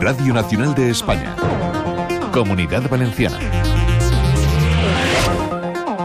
[0.00, 1.36] Radio Nacional de España.
[2.32, 3.38] Comunidad Valenciana.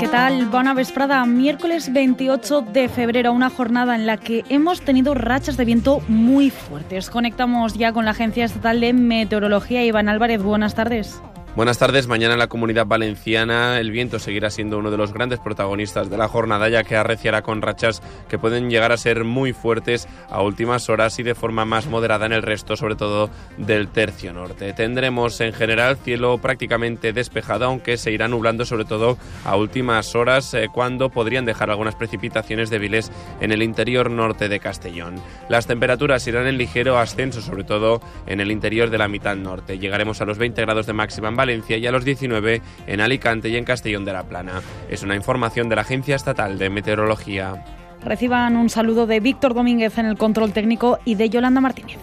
[0.00, 0.46] ¿Qué tal?
[0.46, 1.24] Buena vesprada.
[1.26, 6.50] Miércoles 28 de febrero, una jornada en la que hemos tenido rachas de viento muy
[6.50, 7.08] fuertes.
[7.08, 9.84] Conectamos ya con la Agencia Estatal de Meteorología.
[9.84, 11.22] Iván Álvarez, buenas tardes.
[11.56, 12.08] Buenas tardes.
[12.08, 16.16] Mañana en la comunidad valenciana el viento seguirá siendo uno de los grandes protagonistas de
[16.16, 20.42] la jornada, ya que arreciará con rachas que pueden llegar a ser muy fuertes a
[20.42, 24.72] últimas horas y de forma más moderada en el resto, sobre todo del tercio norte.
[24.72, 30.54] Tendremos en general cielo prácticamente despejado, aunque se irá nublando sobre todo a últimas horas,
[30.54, 35.22] eh, cuando podrían dejar algunas precipitaciones débiles en el interior norte de Castellón.
[35.48, 39.78] Las temperaturas irán en ligero ascenso, sobre todo en el interior de la mitad norte.
[39.78, 43.50] Llegaremos a los 20 grados de máxima en Valencia y a los 19 en Alicante
[43.50, 44.62] y en Castellón de la Plana.
[44.88, 47.62] Es una información de la Agencia Estatal de Meteorología.
[48.02, 51.98] Reciban un saludo de Víctor Domínguez en el control técnico y de Yolanda Martínez.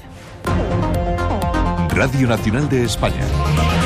[1.89, 3.80] Radio Nacional de España.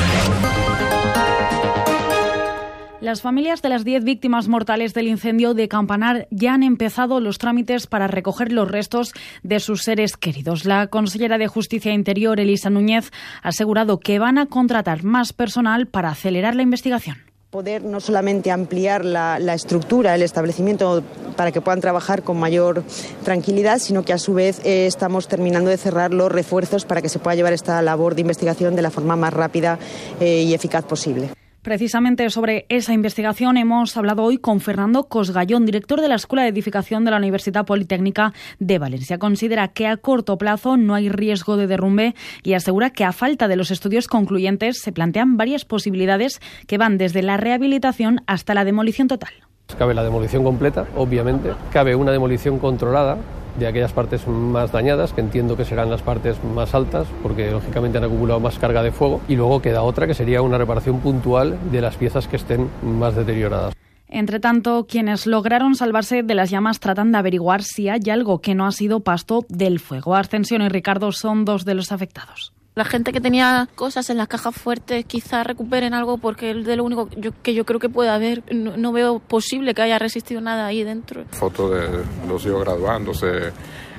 [3.06, 7.38] Las familias de las 10 víctimas mortales del incendio de Campanar ya han empezado los
[7.38, 9.12] trámites para recoger los restos
[9.44, 10.64] de sus seres queridos.
[10.64, 13.12] La consellera de Justicia e Interior, Elisa Núñez,
[13.44, 18.50] ha asegurado que van a contratar más personal para acelerar la investigación poder no solamente
[18.50, 21.02] ampliar la, estructura, el establecimiento
[21.36, 22.82] para que puedan trabajar con mayor
[23.24, 27.08] tranquilidad, sino que a su vez eh, estamos terminando de cerrar los refuerzos para que
[27.08, 29.78] se pueda llevar esta labor de investigación de la forma más rápida
[30.20, 31.30] eh, y eficaz posible.
[31.66, 36.50] Precisamente sobre esa investigación hemos hablado hoy con Fernando Cosgallón, director de la Escuela de
[36.50, 39.18] Edificación de la Universidad Politécnica de Valencia.
[39.18, 42.14] Considera que a corto plazo no hay riesgo de derrumbe
[42.44, 46.98] y asegura que a falta de los estudios concluyentes se plantean varias posibilidades que van
[46.98, 49.32] desde la rehabilitación hasta la demolición total.
[49.76, 51.50] Cabe la demolición completa, obviamente.
[51.72, 53.18] Cabe una demolición controlada
[53.58, 57.98] de aquellas partes más dañadas, que entiendo que serán las partes más altas, porque lógicamente
[57.98, 59.20] han acumulado más carga de fuego.
[59.28, 63.16] Y luego queda otra, que sería una reparación puntual de las piezas que estén más
[63.16, 63.74] deterioradas.
[64.08, 68.54] Entre tanto, quienes lograron salvarse de las llamas tratan de averiguar si hay algo que
[68.54, 70.14] no ha sido pasto del fuego.
[70.14, 72.52] Ascensión y Ricardo son dos de los afectados.
[72.76, 76.76] La gente que tenía cosas en las cajas fuertes quizá recuperen algo porque es de
[76.76, 77.08] lo único
[77.42, 78.42] que yo creo que puede haber.
[78.54, 81.24] No, veo posible que haya resistido nada ahí dentro.
[81.30, 83.48] Fotos de los hijos graduándose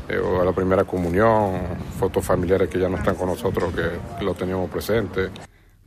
[0.08, 1.60] eh, o la primera comunión,
[2.00, 5.32] fotos familiares que ya no están con nosotros que lo teníamos presente.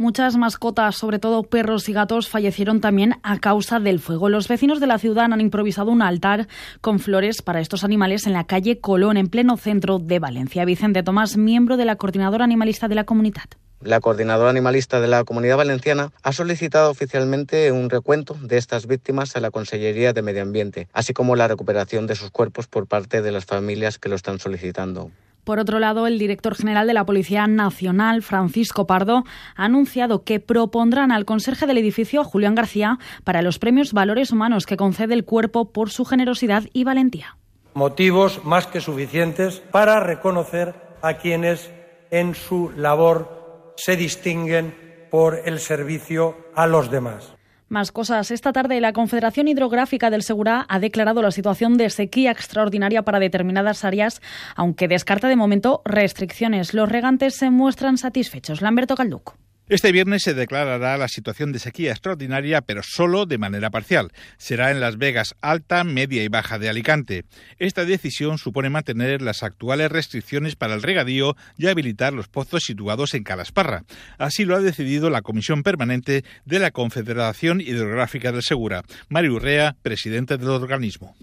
[0.00, 4.30] Muchas mascotas, sobre todo perros y gatos, fallecieron también a causa del fuego.
[4.30, 6.48] Los vecinos de la ciudad han improvisado un altar
[6.80, 10.64] con flores para estos animales en la calle Colón, en pleno centro de Valencia.
[10.64, 13.44] Vicente Tomás, miembro de la Coordinadora Animalista de la Comunidad.
[13.82, 19.36] La coordinadora animalista de la Comunidad Valenciana ha solicitado oficialmente un recuento de estas víctimas
[19.36, 23.20] a la Consellería de Medio Ambiente, así como la recuperación de sus cuerpos por parte
[23.20, 25.10] de las familias que lo están solicitando.
[25.44, 29.24] Por otro lado, el director general de la Policía Nacional, Francisco Pardo,
[29.56, 34.66] ha anunciado que propondrán al conserje del edificio, Julián García, para los premios Valores Humanos
[34.66, 37.36] que concede el cuerpo por su generosidad y valentía.
[37.74, 41.70] Motivos más que suficientes para reconocer a quienes
[42.10, 44.74] en su labor se distinguen
[45.10, 47.34] por el servicio a los demás.
[47.70, 48.32] Más cosas.
[48.32, 53.20] Esta tarde la Confederación Hidrográfica del Segura ha declarado la situación de sequía extraordinaria para
[53.20, 54.20] determinadas áreas,
[54.56, 56.74] aunque descarta de momento restricciones.
[56.74, 58.60] Los regantes se muestran satisfechos.
[58.60, 59.36] Lamberto Calduco.
[59.70, 64.10] Este viernes se declarará la situación de sequía extraordinaria, pero solo de manera parcial.
[64.36, 67.22] Será en Las Vegas alta, media y baja de Alicante.
[67.60, 73.14] Esta decisión supone mantener las actuales restricciones para el regadío y habilitar los pozos situados
[73.14, 73.84] en Calasparra.
[74.18, 78.82] Así lo ha decidido la Comisión Permanente de la Confederación Hidrográfica del Segura.
[79.08, 81.14] Mario Urrea, presidente del organismo.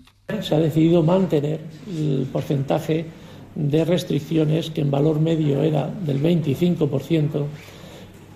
[0.41, 3.07] Se ha decidido mantener el porcentaje
[3.55, 7.45] de restricciones que en valor medio era del 25%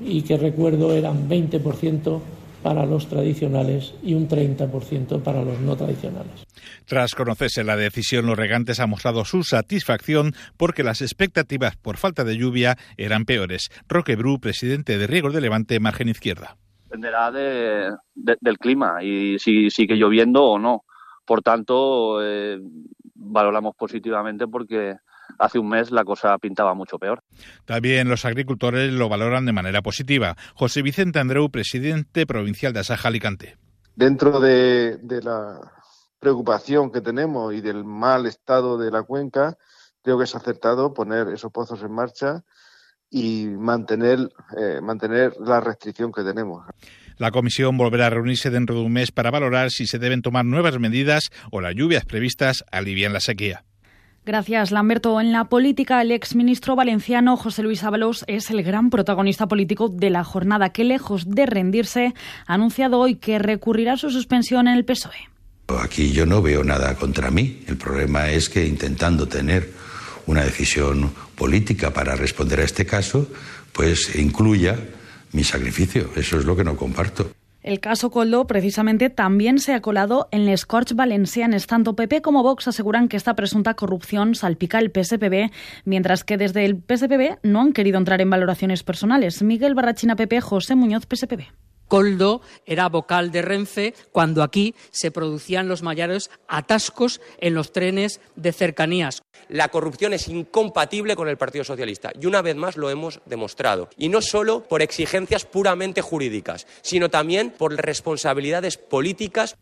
[0.03, 2.21] y que recuerdo eran 20%
[2.63, 6.45] para los tradicionales y un 30% para los no tradicionales.
[6.85, 12.23] Tras conocerse la decisión, los regantes han mostrado su satisfacción porque las expectativas por falta
[12.23, 13.69] de lluvia eran peores.
[13.87, 16.57] Roque Bru, presidente de Riegos de Levante, margen izquierda.
[16.83, 20.83] Dependerá de, del clima y si sigue lloviendo o no.
[21.25, 22.59] Por tanto, eh,
[23.15, 24.97] valoramos positivamente porque
[25.39, 27.23] hace un mes la cosa pintaba mucho peor.
[27.65, 30.35] También los agricultores lo valoran de manera positiva.
[30.55, 33.57] José Vicente Andreu, presidente provincial de Asaja Alicante.
[33.95, 35.59] Dentro de, la
[36.19, 39.57] preocupación que tenemos y del mal estado de la cuenca,
[40.01, 42.43] creo que es acertado poner esos pozos en marcha
[43.09, 46.65] y mantener, eh, mantener la restricción que tenemos.
[47.17, 50.45] La comisión volverá a reunirse dentro de un mes para valorar si se deben tomar
[50.45, 53.65] nuevas medidas o las lluvias previstas alivian la sequía.
[54.23, 55.19] Gracias, Lamberto.
[55.19, 60.11] En la política, el exministro valenciano José Luis Ábalos es el gran protagonista político de
[60.11, 62.13] la jornada que, lejos de rendirse,
[62.45, 65.29] ha anunciado hoy que recurrirá a su suspensión en el PSOE.
[65.79, 67.63] Aquí yo no veo nada contra mí.
[67.67, 69.71] El problema es que intentando tener
[70.27, 73.27] una decisión política para responder a este caso,
[73.73, 74.77] pues incluya
[75.31, 76.11] mi sacrificio.
[76.15, 77.31] Eso es lo que no comparto.
[77.63, 81.67] El caso Coldo precisamente también se ha colado en les Corts Valencianes.
[81.67, 85.51] Tanto PP como Vox aseguran que esta presunta corrupción salpica el PSPB,
[85.85, 89.43] mientras que desde el PSPB no han querido entrar en valoraciones personales.
[89.43, 91.43] Miguel Barrachina PP, José Muñoz PSPB.
[91.91, 98.21] Coldo era vocal de Renfe cuando aquí se producían los mayores atascos en los trenes
[98.37, 99.23] de cercanías.
[99.49, 103.89] La corrupción es incompatible con el Partido Socialista y una vez más lo hemos demostrado.
[103.97, 109.57] Y no solo por exigencias puramente jurídicas, sino también por responsabilidades políticas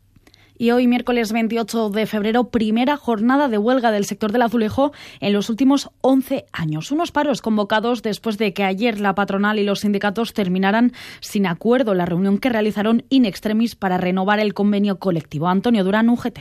[0.59, 4.91] y hoy, miércoles 28 de febrero, primera jornada de huelga del sector del azulejo
[5.21, 6.91] en los últimos 11 años.
[6.91, 10.91] Unos paros convocados después de que ayer la patronal y los sindicatos terminaran
[11.21, 15.47] sin acuerdo la reunión que realizaron in extremis para renovar el convenio colectivo.
[15.47, 16.39] Antonio Durán, UGT.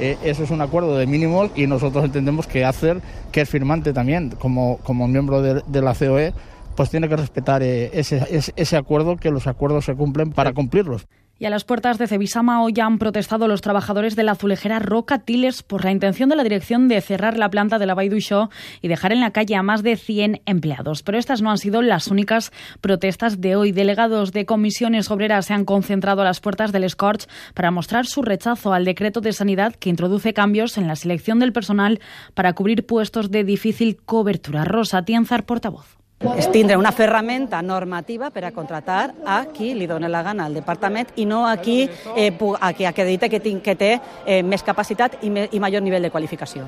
[0.00, 3.92] Eh, eso es un acuerdo de mínimo y nosotros entendemos que hacer, que es firmante
[3.92, 6.32] también como, como miembro de, de la COE,
[6.74, 8.24] pues tiene que respetar eh, ese,
[8.56, 11.06] ese acuerdo, que los acuerdos se cumplen para cumplirlos.
[11.40, 15.20] Y a las puertas de Cebisama hoy han protestado los trabajadores de la azulejera Roca
[15.20, 18.48] Tiles por la intención de la dirección de cerrar la planta de la Show
[18.82, 21.04] y dejar en la calle a más de 100 empleados.
[21.04, 22.50] Pero estas no han sido las únicas
[22.80, 23.70] protestas de hoy.
[23.70, 28.22] Delegados de comisiones obreras se han concentrado a las puertas del Scorch para mostrar su
[28.22, 32.00] rechazo al decreto de sanidad que introduce cambios en la selección del personal
[32.34, 34.64] para cubrir puestos de difícil cobertura.
[34.64, 35.98] Rosa Tienzar, portavoz.
[36.36, 40.58] Es tindre una ferramenta normativa per a contratar a qui li dona la gana al
[40.58, 41.84] departament i no a qui,
[42.16, 43.92] eh, a qui acredita que, que té
[44.26, 46.66] eh, més capacitat i, me, i major nivell de qualificació.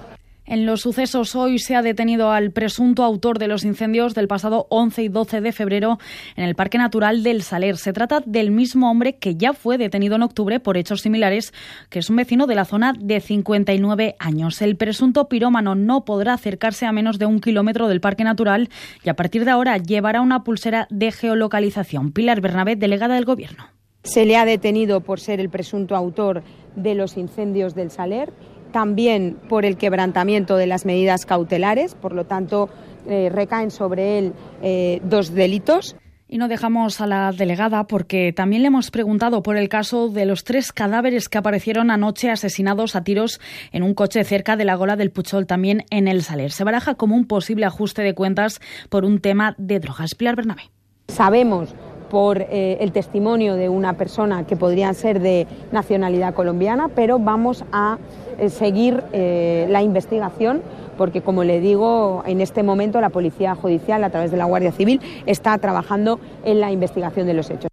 [0.50, 4.67] En los sucesos hoy se ha detenido al presunto autor de los incendios del pasado
[4.70, 6.00] 11 y 12 de febrero
[6.35, 7.76] en el Parque Natural del Saler.
[7.76, 11.55] Se trata del mismo hombre que ya fue detenido en octubre por hechos similares,
[11.88, 14.61] que es un vecino de la zona de 59 años.
[14.61, 18.70] El presunto pirómano no podrá acercarse a menos de un kilómetro del Parque Natural
[19.05, 22.11] y a partir de ahora llevará una pulsera de geolocalización.
[22.11, 23.67] Pilar Bernabé, delegada del Gobierno.
[24.03, 26.43] Se le ha detenido por ser el presunto autor
[26.75, 28.32] de los incendios del Saler
[28.70, 32.69] también por el quebrantamiento de las medidas cautelares, por lo tanto
[33.06, 34.32] eh, recaen sobre él
[34.62, 35.96] eh, dos delitos.
[36.32, 40.26] Y no dejamos a la delegada porque también le hemos preguntado por el caso de
[40.26, 43.40] los tres cadáveres que aparecieron anoche asesinados a tiros
[43.72, 46.52] en un coche cerca de la gola del Puchol, también en el Saler.
[46.52, 50.14] Se baraja como un posible ajuste de cuentas por un tema de drogas.
[50.14, 50.70] Pilar Bernabé.
[51.08, 51.75] Sabemos
[52.10, 57.64] por eh, el testimonio de una persona que podría ser de nacionalidad colombiana, pero vamos
[57.72, 57.98] a
[58.38, 60.62] eh, seguir eh, la investigación
[60.98, 64.72] porque, como le digo, en este momento la Policía Judicial, a través de la Guardia
[64.72, 67.69] Civil, está trabajando en la investigación de los hechos.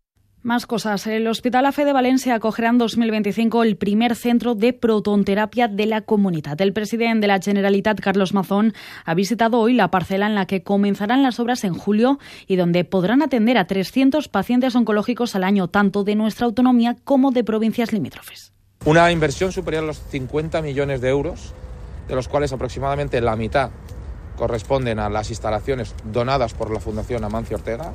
[0.47, 1.05] Más cosas.
[1.07, 5.99] El Hospital AFE de Valencia acogerá en 2025 el primer centro de protonterapia de la
[5.99, 6.61] comunidad.
[6.61, 8.73] El presidente de la Generalitat, Carlos Mazón,
[9.03, 12.17] ha visitado hoy la parcela en la que comenzarán las obras en julio
[12.47, 17.31] y donde podrán atender a 300 pacientes oncológicos al año, tanto de nuestra autonomía como
[17.31, 18.53] de provincias limítrofes.
[18.85, 21.53] Una inversión superior a los 50 millones de euros,
[22.07, 23.71] de los cuales aproximadamente la mitad
[24.37, 27.91] corresponden a las instalaciones donadas por la Fundación Amancio Ortega,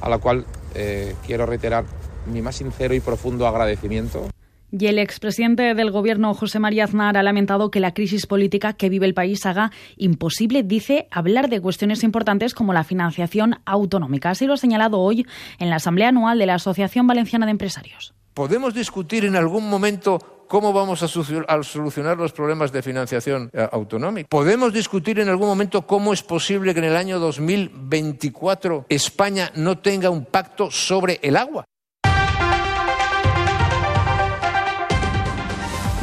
[0.00, 1.84] a la cual eh, quiero reiterar
[2.26, 4.28] mi más sincero y profundo agradecimiento.
[4.74, 8.88] Y el expresidente del Gobierno, José María Aznar, ha lamentado que la crisis política que
[8.88, 14.30] vive el país haga imposible, dice, hablar de cuestiones importantes como la financiación autonómica.
[14.30, 15.26] Así lo ha señalado hoy
[15.58, 18.14] en la Asamblea Anual de la Asociación Valenciana de Empresarios.
[18.32, 24.28] ¿Podemos discutir en algún momento cómo vamos a solucionar los problemas de financiación eh, autonómica?
[24.28, 29.78] ¿Podemos discutir en algún momento cómo es posible que en el año 2024 España no
[29.78, 31.64] tenga un pacto sobre el agua?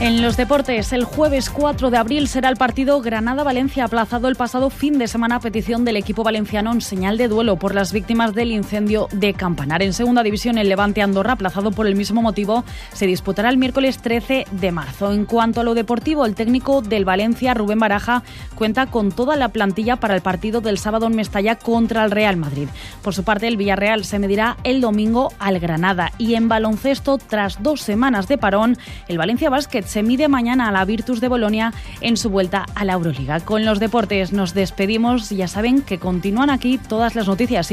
[0.01, 4.69] En los deportes, el jueves 4 de abril será el partido Granada-Valencia, aplazado el pasado
[4.69, 8.33] fin de semana a petición del equipo valenciano en señal de duelo por las víctimas
[8.33, 9.83] del incendio de Campanar.
[9.83, 12.63] En segunda división, el Levante Andorra, aplazado por el mismo motivo,
[12.93, 15.11] se disputará el miércoles 13 de marzo.
[15.11, 18.23] En cuanto a lo deportivo, el técnico del Valencia, Rubén Baraja,
[18.55, 22.37] cuenta con toda la plantilla para el partido del sábado en Mestalla contra el Real
[22.37, 22.69] Madrid.
[23.03, 26.13] Por su parte, el Villarreal se medirá el domingo al Granada.
[26.17, 28.77] Y en baloncesto, tras dos semanas de parón,
[29.09, 32.85] el Valencia Basket se mide mañana a la Virtus de Bolonia en su vuelta a
[32.85, 33.39] la Euroliga.
[33.39, 35.29] Con los deportes nos despedimos.
[35.29, 37.69] Ya saben que continúan aquí todas las noticias,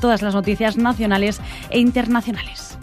[0.00, 2.75] todas las noticias nacionales e internacionales.